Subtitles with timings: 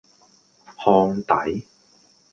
[0.79, 1.67] 烘底